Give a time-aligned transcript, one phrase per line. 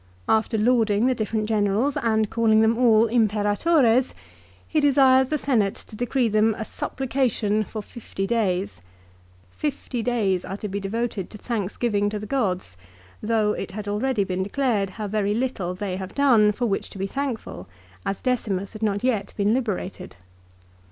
[0.27, 4.13] After lauding the different generals, and calling them all" Imperatores,"
[4.67, 8.81] he desires the Senate to decree them a" supplication" for fifty days.
[9.51, 12.77] Fifty days are to be devoted to thanksgiving to the gods,
[13.21, 16.97] though it had already been declared how very little they have done for which to
[16.97, 17.67] be thankful,
[18.03, 20.15] as Decimus had not yet been liberated.